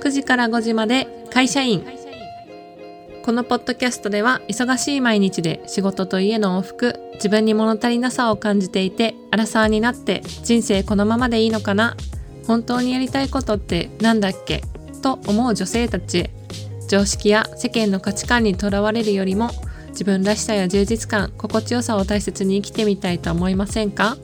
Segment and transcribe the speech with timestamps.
[0.00, 1.84] 9時から5時まで会社員。
[3.24, 11.94] このポッドキャストでは忙しい毎日で仕事と家の往復自分に物足りなさを感じていてアラサーになって人生このままでいいのかな
[12.46, 14.62] 本当にやりたいことってなんだっけ
[15.02, 16.18] と思う女性たち。
[16.18, 16.30] へ
[16.88, 19.50] 常識や世間の価値観にとらわれるよりも
[19.90, 24.16] 自分らしさや充実感心地よさを大切に生きてみたいと思いませんか？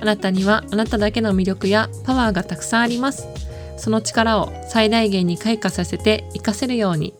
[0.00, 3.28] あなたにはあなただけの魅力やパワーがたくさんあります。
[3.80, 7.14] その力を最大限に開花させて活かせるように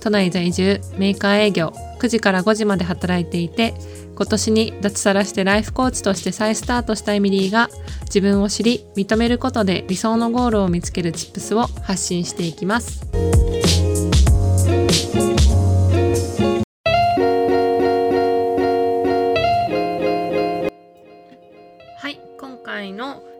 [0.00, 3.74] 都内在住メーカー営業9時から5時まで働いていて
[4.14, 7.68] 今年に脱サラしてライフコーチとして再スタートしたエミリーが
[8.04, 13.02] 自分を知り認めることで理想のゴールを見つけるチップスを発信していきます。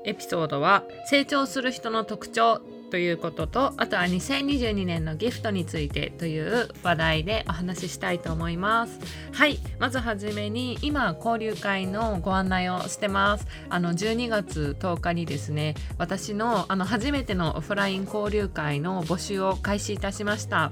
[0.04, 2.60] エピソードは成長する人の特徴
[2.92, 9.00] ということとあとは2022年のギフトについてという話題でお話ししたいと思います。
[9.32, 9.58] はい。
[9.78, 13.46] まずはじめに今交流会のご案内をしてます。
[13.70, 20.70] あの12月10日にですね私のあの初めてのオフライン交流会の募集を開始いたしました。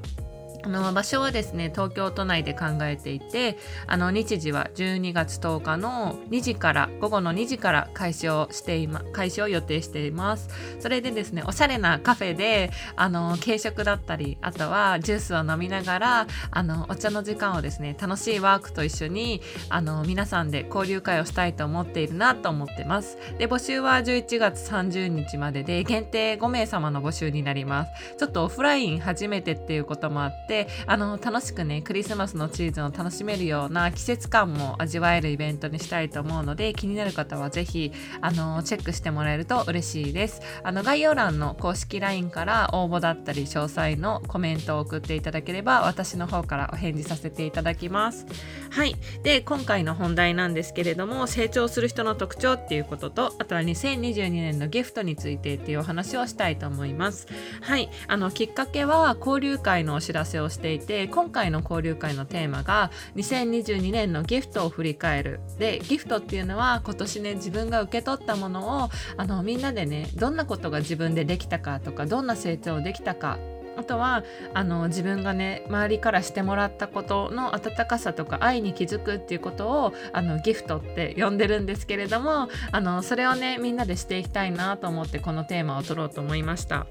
[0.62, 10.48] あの場所はですね東京都内で考えていてあの日時は12月10日の2時から午後の2時から開始をしていま開始を予定しています。
[10.80, 23.18] それでですねおしゃれなカフェであの軽食だったりあとはジュースを飲みながらあのお茶の時間をですね楽しいワークと一緒にあの皆さんで交流会をしたいと思っているなと思ってます。
[23.38, 27.90] で募集は11月30日までで限定5名様の募集になります。
[28.18, 40.42] ちょっとオフライン初めてっていうこともあってであの楽しくねクリスマスのシーズを楽しめるような季節感も味わえるイベントにしたいと思うので気になる方は是非あのチェックしてもらえると嬉しいです。
[40.64, 48.26] あの概要欄の公式 LINE から応募だったり詳細のコメントを送っていただければ私の方からお返事させていただきます。
[48.70, 48.96] はい。
[49.22, 57.28] で今回の本題なんですけれども成長する人の特徴っていうこととあとは2022年のギフトについてっていうお話をしたいと思います。
[57.60, 57.88] はい。
[58.08, 73.38] あのきっかけは交流会のお知らせをしていて今回の交流会のテーマが2022年のギフトを振り返るでギフトっていうのは今年ね自分が受け取ったものをあのみんなでねどんなことが自分でできたかとかどんな成長できたか
[73.76, 86.86] あとはあの自分がね周りからしてもらったことの温かさとか愛に気づくっていうことをあのギフトって呼んでるんですけれどもあのそれをねみんなでしていきたいなと思ってこのテーマを取ろうと思いました。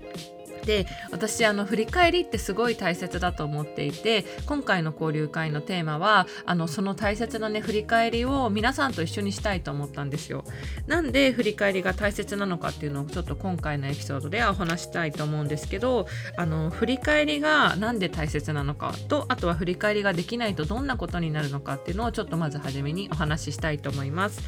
[0.70, 10.44] で私あの振り返りってすごい大切だと思っていて今回の交流会のテーマはあのその大切なね振り返りを皆さんと一緒にしたいと思ったんですよ。
[10.86, 16.06] なんで振り返りが大切なのかっていうのをちょっと今回のエピソードではお話したいと思うんですけど
[16.38, 24.40] あの振り返りが何で大切なのかとあとは振り返りができないとどんなことになるのかっていうのをちょっとまず初めにお話ししたいと思います。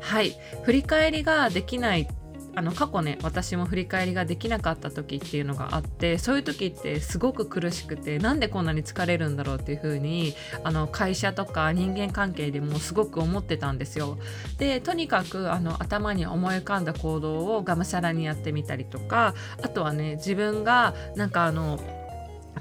[0.00, 2.08] はい振り返りができない
[2.56, 10.34] あの過去ね私も振り返りができなかった時っていうのがあってそういう時ってすごく苦しくてなんでこんなに疲れるんだろうっていう風に
[10.64, 14.16] あの会社とか人間関係でもすごく思ってたんですよ。
[14.56, 21.78] でとにかくあの頭に思い浮かんだ行動をがむしゃらにやってみたりとかあとはね自分がなんかあの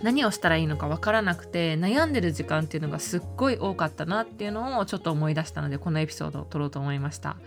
[0.01, 7.38] 何をしたらいいのか分からなくて悩んでる時間っていうのがすっごい多かったなっていうのをちょっと思い出したのでこのエピソードを撮ろうと思いました。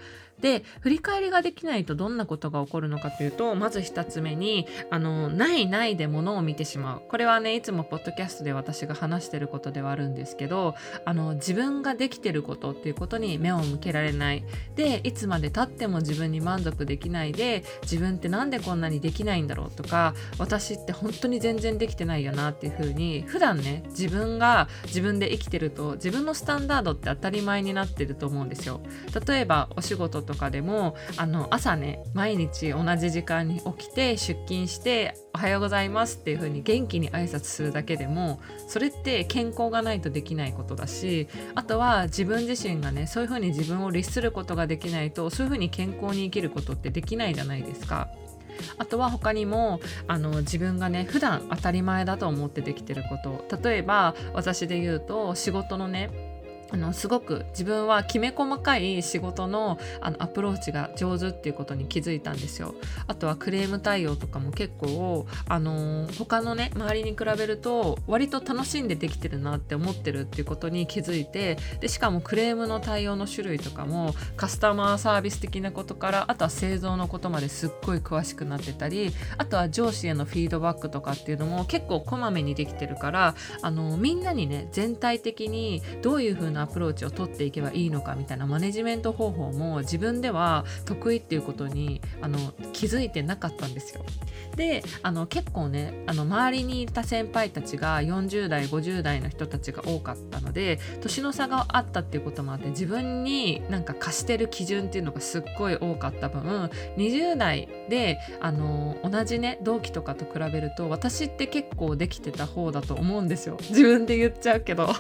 [0.41, 7.03] で振り返りができないとどんなことが起こるのかというとまず1つ目にあのないないで物を見てしまう。
[7.09, 14.45] これはねいつもポッドキャストで私が話してることではあるんですけどあの自分ができてることっていうことに目を向けられない。
[14.77, 28.81] でいつまでたっても自分に満足できないで自分って何でこんなにできないんだろうとか私って本当に全然できてないよなっていう風に普段ね自分が自分で生きてると自分のスタンダードって当たり前になってると思うんですよ。
[29.27, 48.09] 例えばお仕事とかでもあの朝ね毎日同じ時間に起きて出勤して「おはようございます」っていう風に元気に挨拶するだけでもそれって健康がないとできないことだしあとは自分自身がねそういう風に自分を律することができないとそういう風に健康に生きることってできないじゃないですか。
[48.77, 56.11] あとは他にもあの自分がね普段当たり前だと思ってできてること例えば私で言うと仕事のね
[56.71, 62.75] あのすごく自分はきめ細かい仕事のあのアプローチが上手っていうことに気づいたんですよ。
[63.07, 92.39] あとはクレーム対応とかも結構あの他のね周りに比べると割と楽しんでできてるなって思ってるっていうことに気づいてでしかもクレームの対応の種類とかもカスタマーサービス的なことからあとは製造のことまですっごい詳しくなってたりあとは上司へのフィードバックとかっていうのも結構こまめにできてるからあのみんなにね全体的にどういう風ななアプローチを取っていけばいいのかみたいなマネジメント方法も自分では得意っていうことにあの
[92.73, 94.05] 気づいてなかったんですよ。
[94.57, 114.93] であの結構ねあの周りにいた先輩たちが40代50代の人たちが多かったので年の差があったっていうこともあって自分になんか貸してる基準っていうのがすっごい多かった分20代であの同じね同期とかと比べると私って結構できてた方だと思うんですよ自分で言っちゃうけど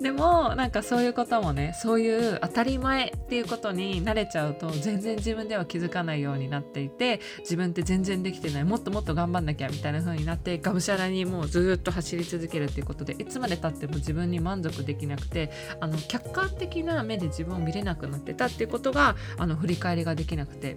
[0.00, 15.50] で でもなんかそういうこともねそういう当たり前っていうことに慣れちゃうと全然自分では気づかないようになっていて自分って全然然できてないもっともっと頑張んなきゃみたいな風になってがむしゃらにもうずっと走り続けるっていうことでいつまでたっても自分に満足できなくて
[15.80, 20.76] あの客観的な目で自分を見れなくなってたっていうことがあの振り返りができなくて。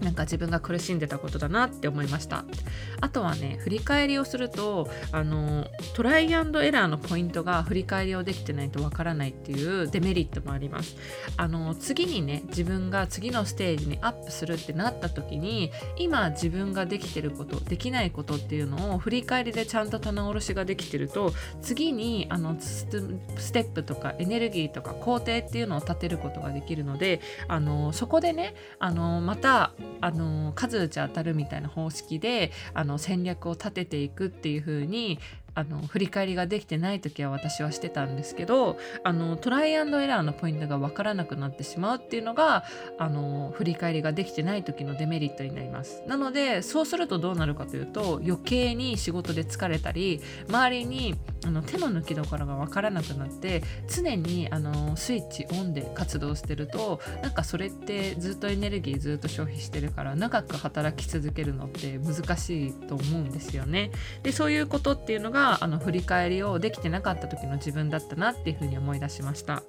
[0.00, 2.44] なんか自分が苦しんでたことだなって思いました。
[3.00, 10.96] あとはね振り返りをするとあのトライアンドエラーのポイントが振り返りをできてないとわからないっていうデメリットもあります。
[11.36, 22.86] あの次にね自分が次のステージにアップするってなった時に今自分ができてることできないことっていうのを振り返りでちゃんと棚卸しができてると次にあのス
[23.52, 35.18] テップとかエネルギーとか工程っていうのを立てることができるのであのそこでねあのまたあの数打ち当たるみたいな方式であの戦略を立てていくっていう風に
[35.58, 42.62] あの振り返りができてない時は私はしてたんですけどあのトライアンドエラーのポイントが分からなくなってしまうっていうのが
[42.96, 46.04] あの振り返りができてない時のデメリットになります。
[46.06, 63.90] なのでそうするとどうなるかというと余計に仕事で疲れたり周りにあの手の抜きどころが分からなくなって常にあのスイッチオンで活動してるとなんかそれってずっとエネルギーずっと消費してるから長く働き続けるのって難しいと思うんですよね。
[64.22, 69.62] でそういうことっていうのがあの振り返りをできてなかった時の自分だったなっていうふうに思い出しました。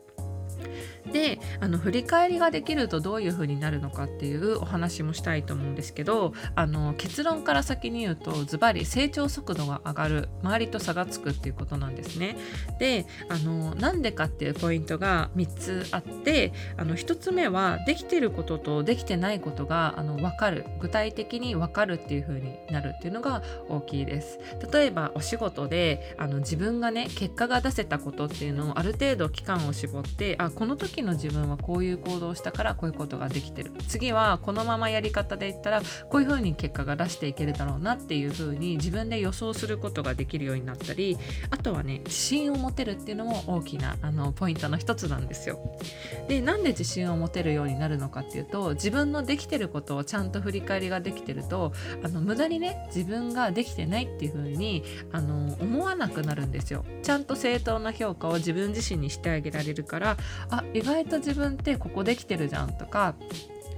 [1.11, 12.37] であの振り返りができるとどういう風になるのかっていうお話もしたいと思うんですけどあの結論から先に言うとズバリ成長速度が上がる周りと差がつくっていうことなんですね。
[12.79, 24.39] であのなんでかっていうポイントが3つあってあの1つ目はできてることとできてないことがあの分かる具体的に分かるっていう風になるっていうのが大きいです。
[24.71, 41.17] 例えばお仕事であの自分がね結果が出せたことっていうのをある程度期間を絞ってあこのの時の自分はこういう行動をしたからこういうことができてる次はこのままやり方でいったらこういう風に結果が出していけるだろうなっていう風に自分で予想することができるようになったり
[41.49, 45.59] あとはね自信を持てるっていうのも大きなあのポイントの一つなんですよ。
[46.27, 51.73] でなんで自信を持てるようになるのかっていうと自分のできてることをちゃんと振り返りができてると
[52.03, 56.85] あの無駄にね自分ができてないっていう風にあの思わなくなるんですよ。
[57.01, 60.17] ちゃんと正当な評価を自分自身にしてあげられるから
[60.49, 63.15] あ意外と自分ってここできてるじゃんとか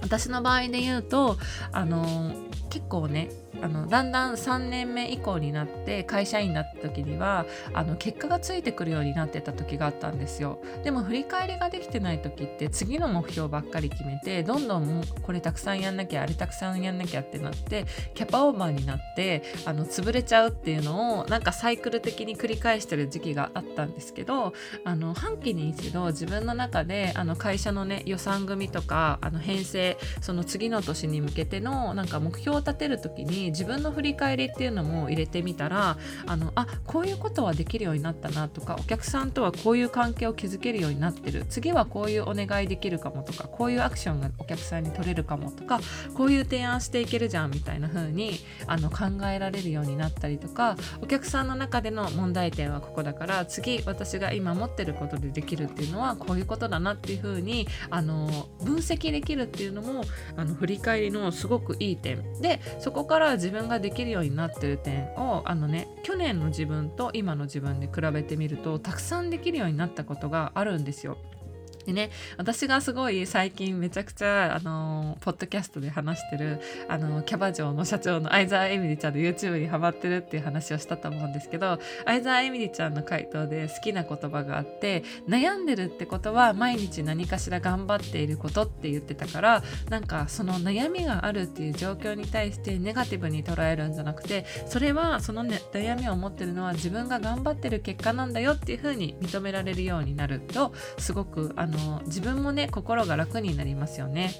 [0.00, 1.36] 私の場合で言うと
[1.72, 2.32] あの
[2.72, 3.28] 結構ね
[3.60, 10.58] あのだんだん3年目以降になって会社員になった時にはあの結果がついてくるようになってた時があったんですよ。
[10.82, 17.84] でも振り返りができてない時って次の目標ばっかり決めてどんどんこれたくさんやんなきゃあれたくさんやんなきゃってなって
[18.14, 41.44] キャパオーバーになってあの潰れちゃうっていうのをなんかサイクル的に繰り返してる時期があったんですけどあの半期に一度自分の中であの会社のね予算組とかあの編成その次の年に向けてのなんか目標立てる時に自分の振り返りっていうのも入れてみたらあのあこういうことはできるようになったなとかお客さんとはこういう関係を築けるようになってる。
[41.48, 45.80] 次はこういうお願いできるかもとかこういうアクションがお客さんに取れるかもとか
[46.14, 60.04] こういう提案していけるじゃんみたいな風にあに考えられるようになったりとかお客さんの中での問題点はここだから次私が今持ってることでできるっていうのはこういうことだなっていう風にあの分析できるっていうのも
[60.36, 62.40] あの振り返りのすごくいい点。
[62.40, 71.16] でそこから自分ができるようになってる点をあのね去年の自分と今の自分で比べてみるとたくさんできるようになったことがあるんですよ。
[71.86, 104.32] でね私がすごい最近めちゃくちゃあのポッドキャストで話してるあのキャバ嬢の社長の相沢エミリちゃんの YouTube にハマってるっていう話をしたと思うんですけど相沢エミリちゃんの回答で好きな言葉があって悩んでるってことは毎日何かしら頑張っていることって言ってたからなんかその悩みがあるっていう状況に対してネガティブに捉えるんじゃなくてそれはその、ね、悩みを持ってるのは自分が頑張ってる結果なんだよっていうふうに認められるようになるとすごくあのの自分もね心が楽になりますよね。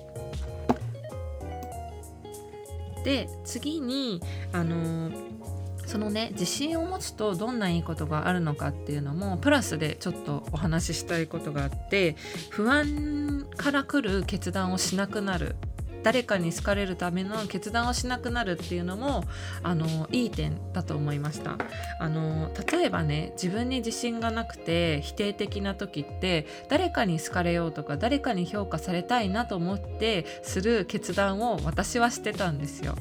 [3.04, 4.20] で次に
[4.52, 5.10] あの
[5.86, 12.16] そのね自信を持つとどんないいことがあるのかっていうのもプラスでちょっとお話ししたいことがあって
[12.50, 15.56] 不安から来る決断をしなくなる
[16.02, 19.25] 誰かに好かれるための決断をしなくなるっていうのも
[19.62, 21.56] あのいい点だと思いました。
[21.99, 32.97] あの例えばね自分に自信がなくて否定的な時って誰かに好かれようとか誰かに評価されたいなと思ってする決断を私はしてたんですよ。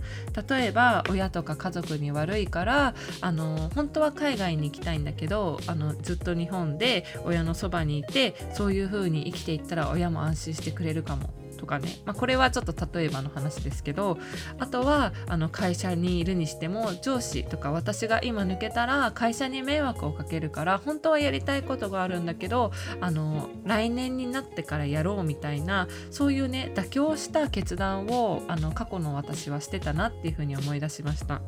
[0.49, 11.40] 例えば親とか家族に悪いからあの本当は海外に行きたいんだけどあのずっと日本で親のそばにいてそういう風に生きていったら親も安心してくれるかも。
[11.61, 14.17] とかね、まあ、これはちょっと例えばの話ですけど
[14.57, 31.41] あとはあの会社にいるにしても上司とか私が今抜けたら会社に迷惑をかけるから本当はやりたいことがあるんだけどあの来年になってからやろうみたいなそういうね妥協した決断をあの過去の私はしてたなっていうふうに思い出しました。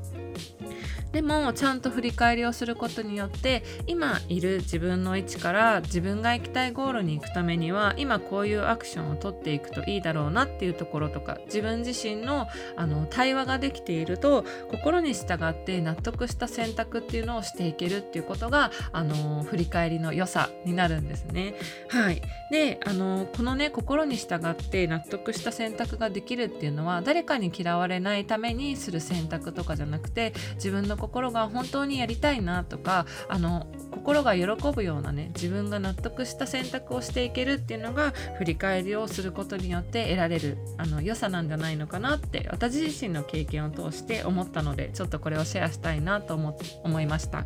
[1.13, 21.53] でもちゃんと振り返りをすることによって今いる自分の位置から自分が行きたいゴールに行くためには今こういうアクションを取っていくといいだろうなっていうところとか自分自身のあの対話ができていると心に従って納得した選択っていうのをしていけるっていうことがあの振り返りの良さになるんですね。
[21.89, 47.45] はい、であのこのね心に従って納得した選択ができるっていうのは誰かに嫌われないためにする選択とかじゃなくて自分の心が本当にやりたいなとかあの心が喜ぶようなね自分が納得した選択をしていけるっていうのが振り返りをすることによって得られるあの良さなんじゃないのかなって私自身の経験を通して思ったのでちょっとこれをシェアしたいなと思思いました。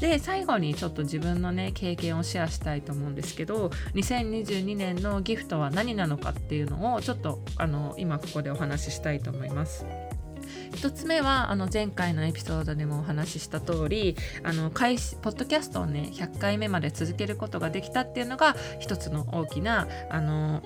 [0.00, 9.86] で最後にちょっと自分のね経験をシェアしたいと思うんですけど2022年のギフトは何なのかっていうのをちょっとあの今ここでお話ししたいと思います。
[10.76, 20.62] 1つ目はあの前回のエピソードでもお話しした通りあの開始ポッドキャストをね100回目まで続けることができたっていうのが一つの大きなあの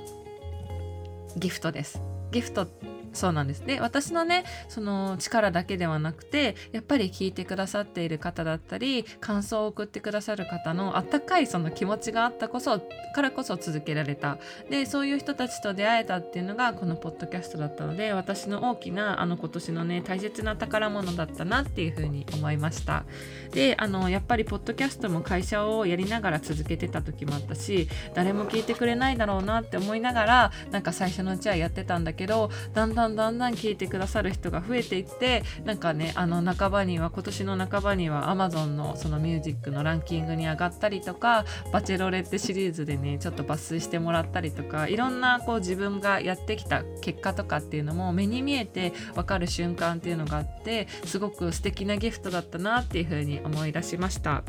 [1.37, 2.02] ギフトです。
[2.33, 2.67] ギフト
[3.12, 3.67] そうなんです。
[3.67, 12.81] で私のねその力だけではなくてやっぱり聞いてくださっている方だったり感想を送ってくださる方のあったかいその気持ちがあったこそ
[13.14, 14.38] からこそ続けられた。
[14.71, 23.05] でそういう人たちと出会えたっていうのがこのポッドキャストだったので私の大きなあの今年のね大切な宝物だったなっていうふうに思いました。
[23.52, 54.42] であのやっぱりポッドキャストも会社をやりながら続けてた時もあったし誰も聞いてくれないだろうなって思いながらなんか最初のうちはやってたんだけどだんだんだんだんだん聞いてくださる人が増えていってなんかねあの半ばには今年の半ばには Amazon のそのミュージックのランキングに上がったりとかバチェロレッテシリーズでねちょっと抜粋してもらったりとかいろんなこう自分がやってきた結果とかっていうのも目に見えて分かる瞬間っていうのがあってすごく素敵なギフトだったなっていうふうに思い出しました。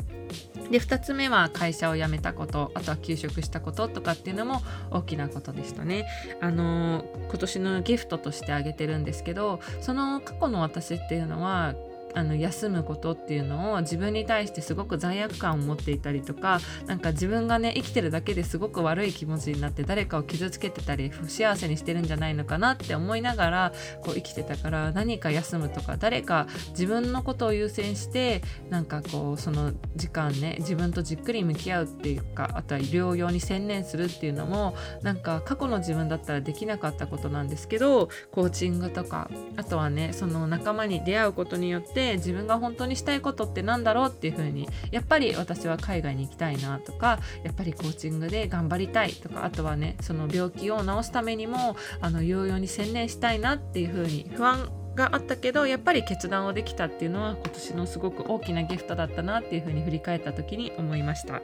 [0.70, 6.06] で2つ目は会社を辞めたことあとは休職したこととかっていうのも大きなことでしたね。
[6.40, 11.74] あの今年のギフトとしてあげてるんですけどその過去の私っていうのは
[12.14, 61.40] あの休むことっていうのを自分に対してすごく罪悪感を持っていたりとかなんか自分がね生きてるだけですごく悪い気持ちになって誰かを傷つけてたり不幸せにしてるんじゃないのかなって思いながらこう生きてたから何か休むとか誰か自分のことを優先してなんかこうその時間ね自分とじっくり向き合うっていうかあとは療養に専念するっていうのもなんか過去の自分だったらできなかったことなんですけどコーチングとかあとはねその仲間に出会うことによってて自分が本当にしたいことって何だろうっていうふうにやっぱり私は海外に行きたいなとかやっぱりコーチングで頑張りたいとかあとはねその病気を治すためにもあの療養に専念したいなっていうふうに不安があったけどやっぱり決断をできたっていうのは今年のすごく大きなギフトだったなっていうふうに振り返った時に思いました。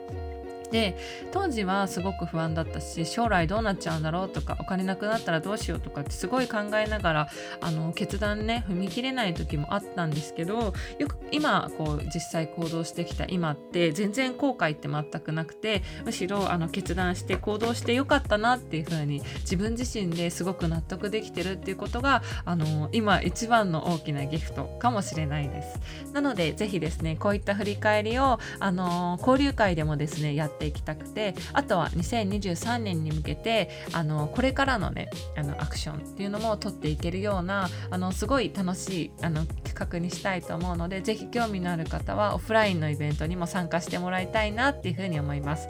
[0.71, 0.97] で
[1.31, 7.29] 当時はすごく不安だったし将来どうなっちゃうんだろうとかお金なくなったらどうしようとかってすごい考えながら
[7.61, 25.79] あの決断ね踏み切れない時もあったんですけどよく今こう実際行動してきた今って全然後悔って全くなくてむしろあの決断して行動してよかったなっていう風に自分自身ですごく納得できてるっていうことがあの今一番の大きなギフトかもしれないです。
[26.13, 45.69] なのでぜひですねこういった振り返りをあの交流会でもですねやっていきたくてあとは2023年に向けてあのこれからのねあのアクションっていうのも取っていけるようなあのすごい楽しいあの企画にしたいと思うので是非興味のある方はオフラインのイベントにも参加してもらいたいなっていうふうに思います。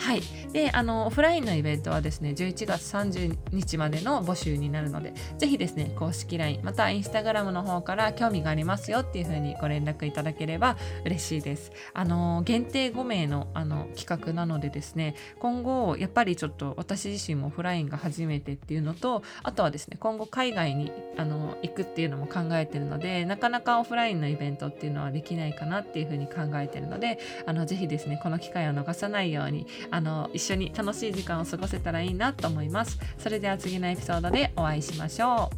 [0.00, 11.70] はい、であのオフラインのイベントはですね11月30日までの募集になるのでぜひですね公式 LINE また Instagram の方から興味がありますよっていうふうにご連絡いただければ嬉しいです。
[11.92, 32.98] あの限定5名のあの企画なのでですね今後やっぱりちょっと私自身もオフラインが初めてっていうのとあとはですね今後海外にあの行くっていうのも考えてるのでなかなかオフラインのイベントっていうのはできないかなっていうふうに考えてるのであのぜひですねこの機会を逃さないようにあの一緒に楽しい時間を過ごせたらいいなと思います。
[33.18, 35.50] それでは次のエピソードでお会いしましょ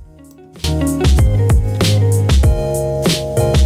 [3.58, 3.61] う。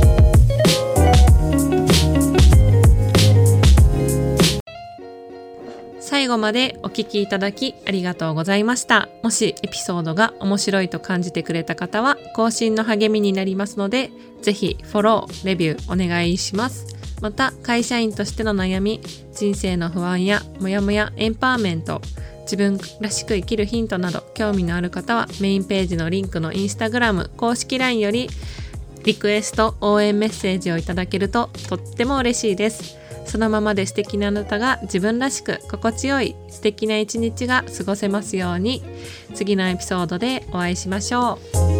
[6.26, 9.08] 最後までお聞きいただきありがとうございました。
[9.22, 14.10] もしエピソードが面白いと感じてくれた方は更新の励みになりますので、
[14.42, 16.96] ぜひフォロー、レビューお願いします。
[17.22, 19.00] また、会社員としての悩み、
[19.36, 22.02] 人生の不安やモヤモヤエンパワーメント、
[22.42, 28.28] 自分らしく生きるヒントなど興味のある方はメインページのリンクのインスタグラム公式 LINE より
[29.04, 33.05] リクエスト応援メッセージをいただけるととっても嬉しいです。
[33.26, 38.82] そのままで素敵なあなたが自分らしく心地よい素敵な一日が過ごせますように
[39.34, 41.38] 次のエピソードでお会いしましょ
[41.72, 41.75] う。